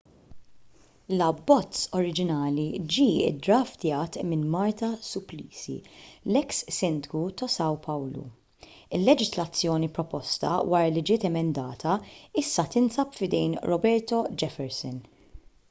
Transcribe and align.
l-abbozz 1.17 1.81
oriġinali 1.97 2.63
ġie 2.93 3.27
ddraftjat 3.41 4.15
minn 4.29 4.45
marta 4.55 4.89
suplicy 5.09 5.75
l-eks 6.31 6.61
sindku 6.77 7.21
ta' 7.41 7.49
são 7.57 7.77
paulo. 7.83 8.23
il-leġiżlazzjoni 8.99 9.89
proposta 9.99 10.53
wara 10.75 10.91
li 10.97 11.03
ġiet 11.11 11.27
emendata 11.31 11.93
issa 12.43 12.65
tinsab 12.77 13.13
f'idejn 13.19 13.53
roberto 13.73 14.23
jefferson 14.45 14.97